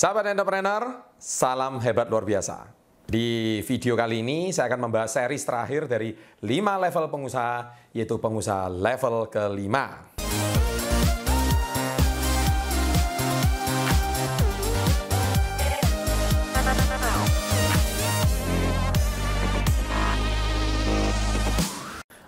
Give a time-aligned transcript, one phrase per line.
[0.00, 2.72] Sahabat entrepreneur, salam hebat luar biasa.
[3.04, 8.72] Di video kali ini saya akan membahas series terakhir dari 5 level pengusaha, yaitu pengusaha
[8.72, 10.08] level kelima.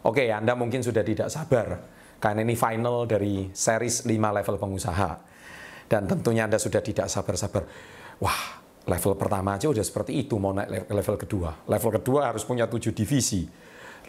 [0.04, 1.80] Oke, Anda mungkin sudah tidak sabar
[2.20, 5.31] karena ini final dari series 5 level pengusaha.
[5.86, 7.62] Dan tentunya Anda sudah tidak sabar-sabar.
[8.22, 11.50] Wah, level pertama aja udah seperti itu mau naik level kedua.
[11.68, 13.46] Level kedua harus punya tujuh divisi.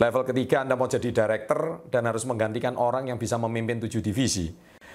[0.02, 4.50] Level ketiga Anda mau jadi director dan harus menggantikan orang yang bisa memimpin tujuh divisi.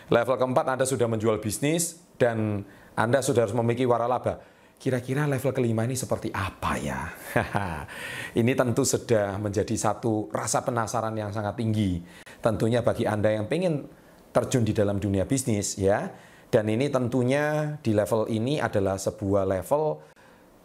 [0.08, 2.66] Level keempat Anda sudah menjual bisnis dan
[2.98, 7.10] Anda sudah harus memiliki waralaba Kira-kira level kelima ini seperti apa ya?
[8.40, 11.98] ini tentu sudah menjadi satu rasa penasaran yang sangat tinggi.
[12.38, 13.90] Tentunya bagi Anda yang pengen
[14.30, 16.06] terjun di dalam dunia bisnis ya.
[16.48, 19.82] Dan ini tentunya di level ini adalah sebuah level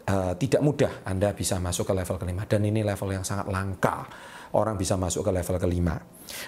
[0.08, 2.48] uh, tidak mudah Anda bisa masuk ke level kelima.
[2.48, 4.08] Dan ini level yang sangat langka
[4.56, 6.00] orang bisa masuk ke level kelima.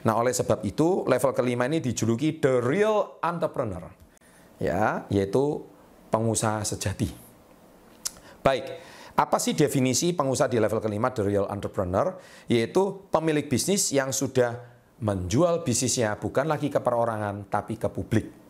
[0.08, 3.84] Nah, oleh sebab itu level kelima ini dijuluki the real entrepreneur.
[4.56, 5.68] Ya, yaitu
[6.08, 7.12] pengusaha sejati.
[8.40, 8.64] Baik,
[9.18, 12.16] apa sih definisi pengusaha di level kelima, the real entrepreneur?
[12.48, 14.56] Yaitu pemilik bisnis yang sudah
[15.04, 18.45] menjual bisnisnya bukan lagi ke perorangan, tapi ke publik.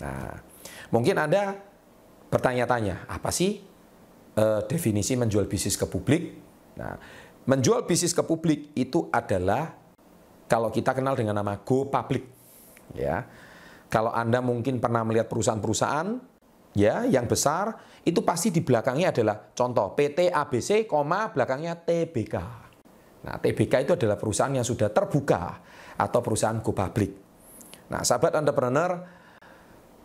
[0.00, 0.40] Nah,
[0.92, 1.56] mungkin Anda
[2.32, 3.60] bertanya-tanya, apa sih
[4.36, 6.36] uh, definisi menjual bisnis ke publik?
[6.80, 6.96] Nah,
[7.44, 9.76] menjual bisnis ke publik itu adalah
[10.50, 12.26] kalau kita kenal dengan nama go public.
[12.96, 13.22] Ya,
[13.86, 16.18] kalau Anda mungkin pernah melihat perusahaan-perusahaan
[16.74, 20.90] ya yang besar itu pasti di belakangnya adalah contoh PT ABC,
[21.34, 22.34] belakangnya TBK.
[23.20, 25.60] Nah, TBK itu adalah perusahaan yang sudah terbuka
[26.00, 27.10] atau perusahaan go public.
[27.92, 29.19] Nah, sahabat entrepreneur,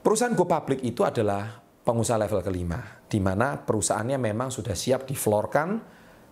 [0.06, 5.82] perusahaan go public itu adalah pengusaha level kelima, di mana perusahaannya memang sudah siap diflorkan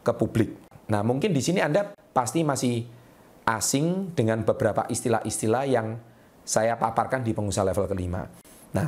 [0.05, 0.69] ke publik.
[0.93, 2.85] Nah, mungkin di sini Anda pasti masih
[3.49, 5.97] asing dengan beberapa istilah-istilah yang
[6.45, 8.21] saya paparkan di pengusaha level kelima.
[8.77, 8.87] Nah,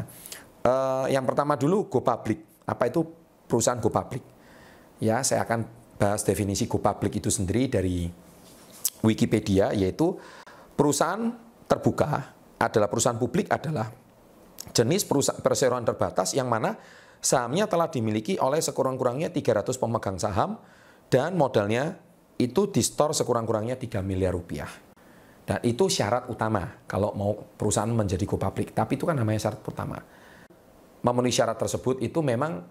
[0.65, 2.65] Uh, yang pertama dulu go public.
[2.65, 3.05] Apa itu
[3.45, 4.25] perusahaan go public?
[4.97, 5.61] Ya, saya akan
[6.01, 8.09] bahas definisi go public itu sendiri dari
[9.05, 10.17] Wikipedia yaitu
[10.73, 11.29] perusahaan
[11.69, 13.93] terbuka adalah perusahaan publik adalah
[14.71, 15.05] jenis
[15.43, 16.77] perseroan terbatas yang mana
[17.21, 20.57] sahamnya telah dimiliki oleh sekurang-kurangnya 300 pemegang saham
[21.11, 22.01] dan modalnya
[22.39, 24.69] itu di store sekurang-kurangnya 3 miliar rupiah.
[25.45, 28.73] Dan itu syarat utama kalau mau perusahaan menjadi go public.
[28.73, 30.01] Tapi itu kan namanya syarat utama
[31.05, 32.65] memenuhi syarat tersebut itu memang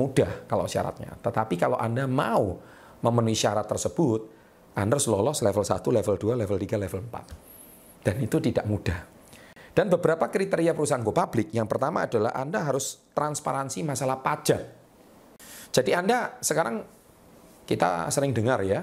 [0.00, 1.12] mudah kalau syaratnya.
[1.20, 2.56] Tetapi kalau Anda mau
[3.04, 4.24] memenuhi syarat tersebut,
[4.72, 8.08] Anda harus lolos level 1, level 2, level 3, level 4.
[8.08, 9.17] Dan itu tidak mudah.
[9.78, 14.62] Dan beberapa kriteria perusahaan go public, yang pertama adalah Anda harus transparansi masalah pajak.
[15.70, 16.82] Jadi Anda sekarang
[17.62, 18.82] kita sering dengar ya,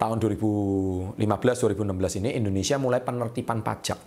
[0.00, 4.00] tahun 2015-2016 ini Indonesia mulai penertiban pajak.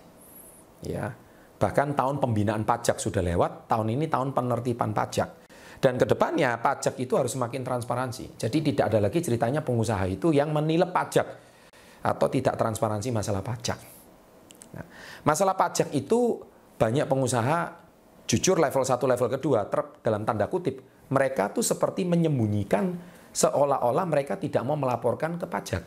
[0.82, 1.14] Ya,
[1.58, 5.50] Bahkan tahun pembinaan pajak sudah lewat, tahun ini tahun penertiban pajak.
[5.78, 8.38] Dan ke depannya pajak itu harus semakin transparansi.
[8.38, 11.26] Jadi tidak ada lagi ceritanya pengusaha itu yang menilep pajak
[12.02, 13.97] atau tidak transparansi masalah pajak.
[15.26, 16.42] Masalah pajak itu
[16.78, 17.74] banyak pengusaha
[18.28, 19.66] jujur level 1, level kedua
[20.04, 22.92] dalam tanda kutip mereka tuh seperti menyembunyikan
[23.32, 25.82] seolah-olah mereka tidak mau melaporkan ke pajak.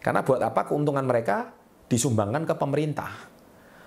[0.00, 1.52] Karena buat apa keuntungan mereka
[1.88, 3.10] disumbangkan ke pemerintah.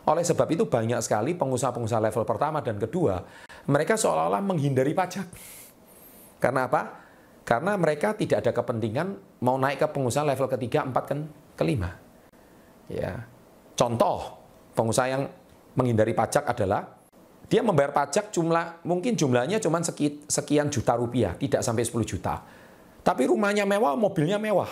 [0.10, 3.22] Oleh sebab itu banyak sekali pengusaha-pengusaha level pertama dan kedua,
[3.70, 5.30] mereka seolah-olah menghindari pajak.
[6.42, 6.82] Karena apa?
[7.46, 9.08] Karena mereka tidak ada kepentingan
[9.46, 11.20] mau naik ke pengusaha level ketiga, empat, kan
[11.54, 11.94] kelima.
[12.90, 13.30] Ya.
[13.82, 14.38] Contoh,
[14.78, 15.26] pengusaha yang
[15.74, 16.86] menghindari pajak adalah
[17.50, 19.82] dia membayar pajak jumlah mungkin jumlahnya cuma
[20.30, 22.46] sekian juta rupiah, tidak sampai 10 juta.
[23.02, 24.70] Tapi rumahnya mewah, mobilnya mewah.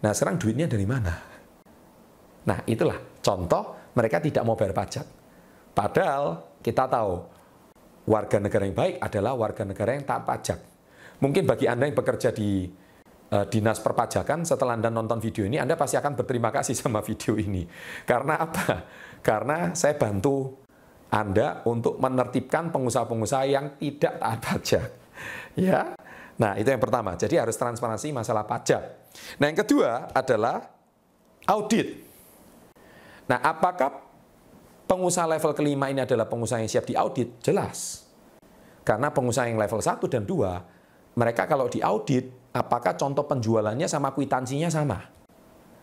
[0.00, 1.12] Nah, sekarang duitnya dari mana?
[2.48, 5.04] Nah, itulah contoh mereka tidak mau bayar pajak.
[5.76, 7.20] Padahal kita tahu
[8.08, 10.58] warga negara yang baik adalah warga negara yang tak pajak.
[11.20, 12.72] Mungkin bagi Anda yang bekerja di
[13.50, 17.66] dinas perpajakan, setelah Anda nonton video ini, Anda pasti akan berterima kasih sama video ini.
[18.06, 18.84] Karena apa?
[19.24, 20.62] Karena saya bantu
[21.10, 24.88] Anda untuk menertibkan pengusaha-pengusaha yang tidak taat pajak.
[25.54, 25.94] Ya,
[26.34, 27.14] Nah, itu yang pertama.
[27.14, 28.82] Jadi harus transparansi masalah pajak.
[29.38, 30.66] Nah, yang kedua adalah
[31.46, 32.02] audit.
[33.30, 34.02] Nah, apakah
[34.90, 37.38] pengusaha level kelima ini adalah pengusaha yang siap diaudit?
[37.40, 38.04] Jelas.
[38.84, 44.70] Karena pengusaha yang level 1 dan 2, mereka kalau diaudit, apakah contoh penjualannya sama kwitansinya
[44.70, 45.02] sama?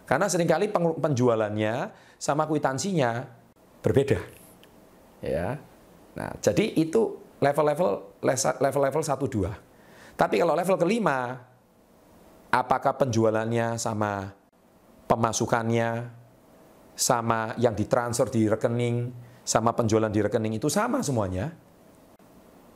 [0.08, 3.28] Karena sering kali penjualannya sama kwitansinya
[3.84, 4.20] berbeda.
[5.22, 5.60] Ya.
[6.16, 8.20] Nah, jadi itu level-level
[8.60, 10.18] level-level 1 2.
[10.20, 11.40] Tapi kalau level kelima
[12.52, 14.36] apakah penjualannya sama
[15.08, 16.12] pemasukannya
[16.96, 19.10] sama yang ditransfer di rekening
[19.42, 21.50] sama penjualan di rekening itu sama semuanya.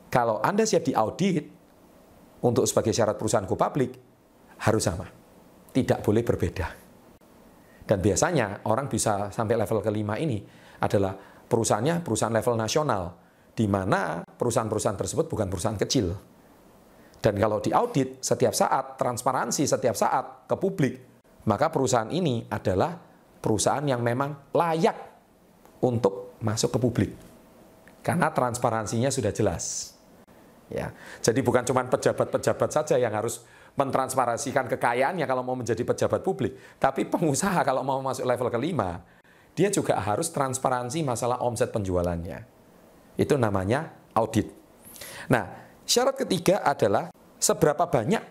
[0.08, 1.55] Kalau Anda siap diaudit
[2.44, 3.96] untuk sebagai syarat perusahaan go public
[4.66, 5.06] harus sama.
[5.72, 6.66] Tidak boleh berbeda.
[7.86, 10.42] Dan biasanya orang bisa sampai level kelima ini
[10.82, 11.14] adalah
[11.46, 13.02] perusahaannya perusahaan level nasional,
[13.56, 16.12] di mana perusahaan-perusahaan tersebut bukan perusahaan kecil.
[17.22, 20.94] Dan kalau diaudit setiap saat, transparansi setiap saat ke publik,
[21.48, 22.92] maka perusahaan ini adalah
[23.40, 24.98] perusahaan yang memang layak
[25.80, 27.10] untuk masuk ke publik.
[28.02, 29.95] Karena transparansinya sudah jelas.
[30.66, 30.90] Ya,
[31.22, 33.46] jadi bukan cuma pejabat-pejabat saja yang harus
[33.78, 38.98] mentransparansikan kekayaannya kalau mau menjadi pejabat publik, tapi pengusaha kalau mau masuk level kelima,
[39.54, 42.42] dia juga harus transparansi masalah omset penjualannya.
[43.14, 44.50] Itu namanya audit.
[45.30, 45.44] Nah,
[45.86, 48.22] syarat ketiga adalah seberapa banyak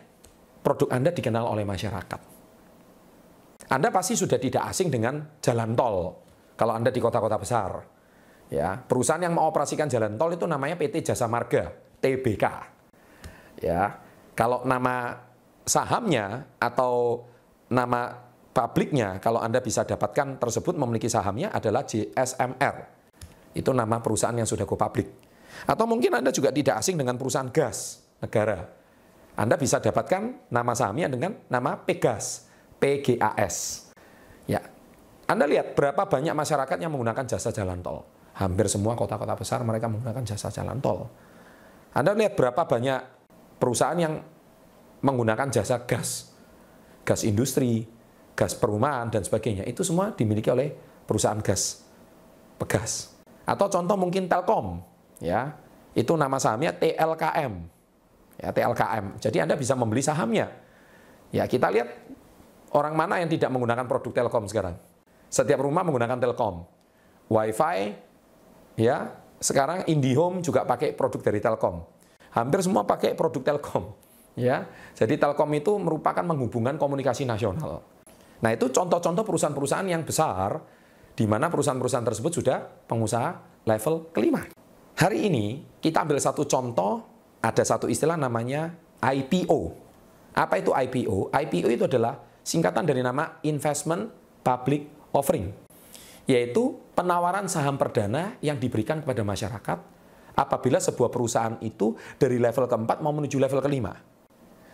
[0.59, 2.21] produk Anda dikenal oleh masyarakat.
[3.65, 5.97] Anda pasti sudah tidak asing dengan jalan tol
[6.53, 7.71] kalau Anda di kota-kota besar.
[8.45, 11.73] Ya, perusahaan yang mengoperasikan jalan tol itu namanya PT Jasa Marga,
[12.05, 12.45] TBK.
[13.65, 13.97] Ya,
[14.37, 15.25] kalau nama
[15.65, 17.25] sahamnya atau
[17.73, 18.13] nama
[18.53, 22.75] publiknya kalau Anda bisa dapatkan tersebut memiliki sahamnya adalah JSMR.
[23.57, 25.09] Itu nama perusahaan yang sudah go public.
[25.65, 28.69] Atau mungkin Anda juga tidak asing dengan perusahaan gas negara.
[29.35, 32.47] Anda bisa dapatkan nama sahamnya dengan nama Pegas,
[32.79, 33.89] PGAS.
[34.47, 34.61] Ya.
[35.25, 38.05] Anda lihat berapa banyak masyarakat yang menggunakan jasa jalan tol.
[38.35, 41.09] Hampir semua kota-kota besar mereka menggunakan jasa jalan tol.
[41.95, 42.99] Anda lihat berapa banyak
[43.55, 44.19] perusahaan yang
[44.99, 46.35] menggunakan jasa gas,
[47.07, 47.87] gas industri,
[48.35, 49.63] gas perumahan dan sebagainya.
[49.63, 50.75] Itu semua dimiliki oleh
[51.07, 51.87] perusahaan gas
[52.59, 53.15] pegas.
[53.47, 54.83] Atau contoh mungkin Telkom
[55.23, 55.55] ya.
[55.95, 57.75] Itu nama sahamnya TLKM
[58.35, 60.51] ya TLKM jadi anda bisa membeli sahamnya.
[61.31, 61.87] Ya kita lihat
[62.75, 64.75] orang mana yang tidak menggunakan produk Telkom sekarang.
[65.31, 66.67] Setiap rumah menggunakan Telkom.
[67.25, 67.77] WiFi
[68.77, 69.09] ya
[69.39, 71.83] sekarang IndiHome juga pakai produk dari Telkom
[72.35, 73.91] hampir semua pakai produk Telkom
[74.39, 77.95] ya jadi Telkom itu merupakan menghubungkan komunikasi nasional
[78.43, 80.59] Nah itu contoh-contoh perusahaan-perusahaan yang besar,
[81.15, 84.43] di mana perusahaan-perusahaan tersebut sudah pengusaha level kelima.
[84.95, 87.03] Hari ini kita ambil satu contoh,
[87.39, 89.59] ada satu istilah namanya IPO.
[90.35, 91.31] Apa itu IPO?
[91.31, 94.11] IPO itu adalah singkatan dari nama Investment
[94.43, 95.47] Public Offering,
[96.25, 99.79] yaitu penawaran saham perdana yang diberikan kepada masyarakat
[100.35, 103.93] apabila sebuah perusahaan itu dari level keempat mau menuju level kelima.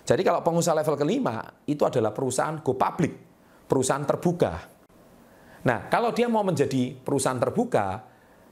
[0.02, 3.14] Jadi kalau pengusaha level kelima itu adalah perusahaan go public,
[3.70, 4.54] perusahaan terbuka.
[5.62, 8.02] Nah, kalau dia mau menjadi perusahaan terbuka,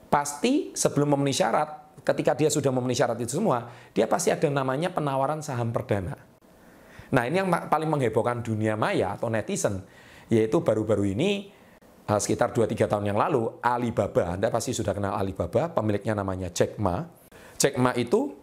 [0.06, 4.94] pasti sebelum memenuhi syarat, ketika dia sudah memenuhi syarat itu semua, dia pasti ada namanya
[4.94, 6.14] penawaran saham perdana.
[7.10, 9.82] Nah, ini yang paling menghebohkan dunia maya atau netizen,
[10.30, 11.50] yaitu baru-baru ini
[12.18, 17.04] sekitar 2-3 tahun yang lalu, Alibaba, Anda pasti sudah kenal Alibaba, pemiliknya namanya Jack Ma.
[17.60, 18.40] Jack Ma itu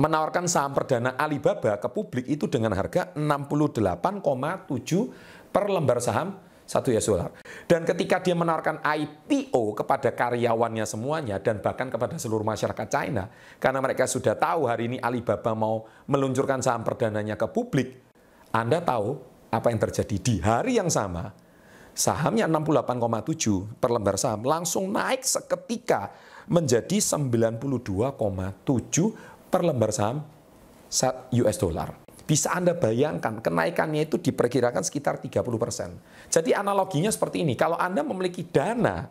[0.00, 6.40] menawarkan saham perdana Alibaba ke publik itu dengan harga 68,7 per lembar saham
[6.70, 7.34] satu US dollar.
[7.66, 13.26] Dan ketika dia menawarkan IPO kepada karyawannya semuanya dan bahkan kepada seluruh masyarakat China,
[13.58, 17.98] karena mereka sudah tahu hari ini Alibaba mau meluncurkan saham perdananya ke publik,
[18.54, 19.18] Anda tahu
[19.50, 21.34] apa yang terjadi di hari yang sama,
[22.00, 26.08] sahamnya 68,7 per lembar saham langsung naik seketika
[26.48, 27.60] menjadi 92,7
[29.52, 30.24] per lembar saham
[31.36, 31.92] US dollar.
[32.24, 36.30] Bisa Anda bayangkan, kenaikannya itu diperkirakan sekitar 30%.
[36.30, 39.10] Jadi analoginya seperti ini, kalau Anda memiliki dana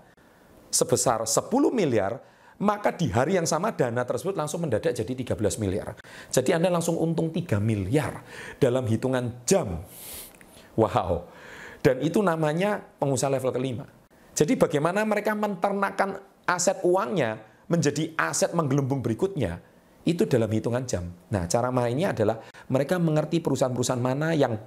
[0.72, 2.16] sebesar 10 miliar,
[2.64, 6.00] maka di hari yang sama dana tersebut langsung mendadak jadi 13 miliar.
[6.32, 8.24] Jadi Anda langsung untung 3 miliar
[8.56, 9.84] dalam hitungan jam.
[10.80, 11.39] Wow.
[11.80, 13.88] Dan itu namanya pengusaha level kelima.
[14.36, 19.62] Jadi bagaimana mereka menternakkan aset uangnya menjadi aset menggelembung berikutnya
[20.08, 21.06] itu dalam hitungan jam.
[21.30, 24.58] Nah, cara mainnya adalah mereka mengerti perusahaan-perusahaan mana yang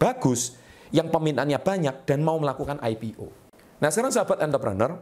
[0.00, 0.56] bagus,
[0.94, 3.26] yang peminatnya banyak, dan mau melakukan IPO.
[3.84, 4.96] Nah, sekarang sahabat entrepreneur,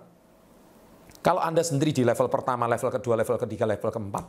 [1.22, 4.24] kalau Anda sendiri di level pertama, level kedua, level ketiga, level keempat,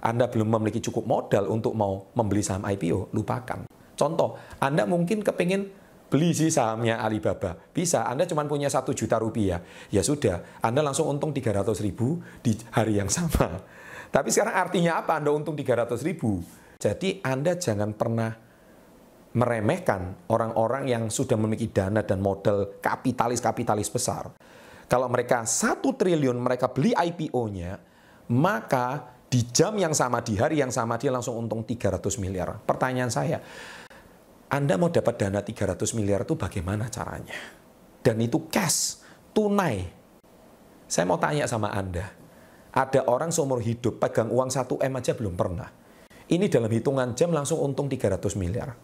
[0.00, 3.68] Anda belum memiliki cukup modal untuk mau membeli saham IPO, lupakan.
[3.92, 5.81] Contoh, Anda mungkin kepingin
[6.12, 7.56] beli sih sahamnya Alibaba.
[7.56, 9.64] Bisa, Anda cuma punya satu juta rupiah.
[9.88, 13.64] Ya sudah, Anda langsung untung 300 ribu di hari yang sama.
[14.12, 16.44] Tapi sekarang artinya apa Anda untung 300 ribu?
[16.76, 18.28] Jadi Anda jangan pernah
[19.32, 24.28] meremehkan orang-orang yang sudah memiliki dana dan modal kapitalis-kapitalis besar.
[24.84, 27.80] Kalau mereka satu triliun mereka beli IPO-nya,
[28.28, 32.60] maka di jam yang sama, di hari yang sama, dia langsung untung 300 miliar.
[32.60, 33.40] Pertanyaan saya,
[34.52, 37.32] Anda mau dapat dana 300 miliar itu bagaimana caranya?
[38.04, 39.00] Dan itu cash,
[39.32, 39.88] tunai.
[40.84, 42.12] Saya mau tanya sama Anda,
[42.68, 45.72] ada orang seumur hidup pegang uang 1 M aja belum pernah.
[46.28, 48.76] Ini dalam hitungan jam langsung untung 300 miliar.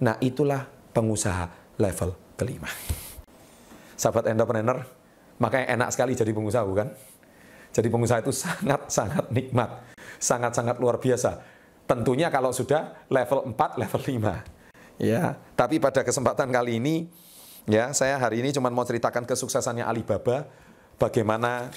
[0.00, 0.64] Nah itulah
[0.96, 2.72] pengusaha level kelima.
[4.00, 4.80] Sahabat entrepreneur,
[5.36, 6.88] makanya enak sekali jadi pengusaha bukan?
[7.68, 9.76] Jadi pengusaha itu sangat-sangat nikmat,
[10.16, 11.44] sangat-sangat luar biasa.
[11.84, 14.55] Tentunya kalau sudah level 4, level 5.
[14.96, 16.94] Ya, tapi pada kesempatan kali ini
[17.68, 20.48] ya, saya hari ini cuma mau ceritakan kesuksesannya Alibaba,
[20.96, 21.68] bagaimana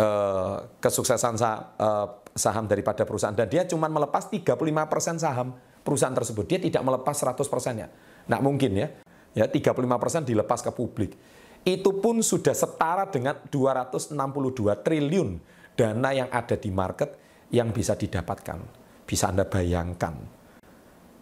[0.00, 5.52] uh, kesuksesan sah, uh, saham daripada perusahaan dan dia cuma melepas 35% saham
[5.84, 6.44] perusahaan tersebut.
[6.48, 7.36] Dia tidak melepas 100%
[7.76, 7.88] ya.
[8.32, 8.88] Nah, mungkin ya.
[9.36, 11.12] Ya, 35% dilepas ke publik
[11.68, 14.16] itu pun sudah setara dengan 262
[14.80, 15.36] triliun
[15.76, 17.12] dana yang ada di market
[17.52, 18.58] yang bisa didapatkan.
[19.04, 20.37] Bisa Anda bayangkan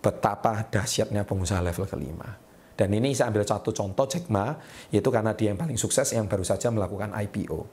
[0.07, 2.39] betapa dahsyatnya pengusaha level kelima.
[2.79, 4.55] Dan ini saya ambil satu contoh Jack Ma,
[4.95, 7.67] yaitu karena dia yang paling sukses yang baru saja melakukan IPO.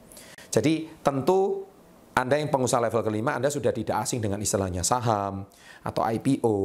[0.49, 1.69] Jadi tentu
[2.17, 5.45] Anda yang pengusaha level kelima, Anda sudah tidak asing dengan istilahnya saham,
[5.85, 6.55] atau IPO,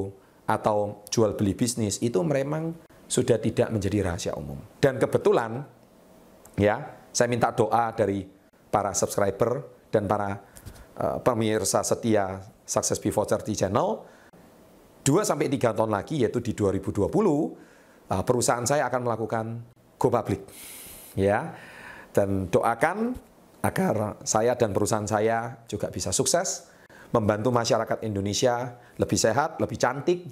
[0.49, 2.73] atau jual beli bisnis, itu memang
[3.05, 4.61] sudah tidak menjadi rahasia umum.
[4.81, 5.65] Dan kebetulan
[6.59, 8.27] Ya, saya minta doa dari
[8.69, 9.63] para subscriber
[9.95, 10.43] dan para
[10.99, 14.18] uh, pemirsa setia Success Before 30 Channel.
[15.09, 19.45] 2 sampai 3 tahun lagi yaitu di 2020 uh, perusahaan saya akan melakukan
[19.97, 20.45] go public.
[21.17, 21.57] Ya.
[22.12, 23.17] Dan doakan
[23.65, 26.69] agar saya dan perusahaan saya juga bisa sukses
[27.09, 30.29] membantu masyarakat Indonesia lebih sehat, lebih cantik,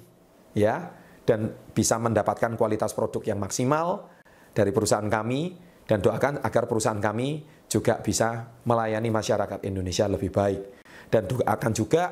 [0.53, 0.93] ya,
[1.25, 4.13] dan bisa mendapatkan kualitas produk yang maksimal
[4.53, 5.57] dari perusahaan kami
[5.89, 10.61] dan doakan agar perusahaan kami juga bisa melayani masyarakat Indonesia lebih baik.
[11.09, 12.03] Dan doakan juga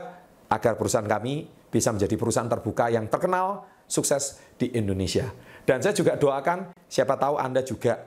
[0.50, 5.28] agar perusahaan kami bisa menjadi perusahaan terbuka yang terkenal, sukses di Indonesia.
[5.68, 8.00] Dan saya juga doakan siapa tahu Anda juga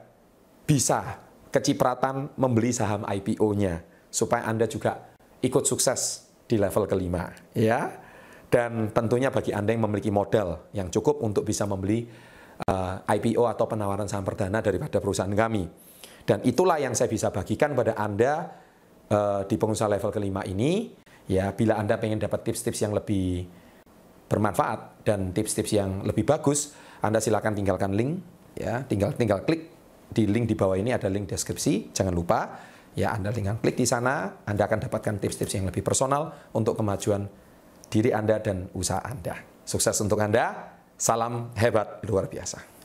[0.64, 1.20] bisa
[1.52, 5.12] kecipratan membeli saham IPO-nya supaya Anda juga
[5.44, 7.92] ikut sukses di level kelima, ya.
[8.48, 12.08] Dan tentunya bagi Anda yang memiliki modal yang cukup untuk bisa membeli
[12.64, 15.68] eh, IPO atau penawaran saham perdana daripada perusahaan kami.
[16.24, 18.52] Dan itulah yang saya bisa bagikan pada Anda
[19.08, 20.92] uh, di pengusaha level kelima ini.
[21.24, 23.48] Ya, bila Anda pengen dapat tips-tips yang lebih
[24.28, 28.20] bermanfaat dan tips-tips yang lebih bagus, Anda silakan tinggalkan link
[28.54, 29.72] ya, tinggal tinggal klik
[30.12, 32.60] di link di bawah ini ada link deskripsi, jangan lupa
[32.92, 37.26] ya Anda tinggal klik di sana, Anda akan dapatkan tips-tips yang lebih personal untuk kemajuan
[37.88, 39.36] diri Anda dan usaha Anda.
[39.64, 40.76] Sukses untuk Anda.
[40.98, 42.77] Salam hebat luar biasa.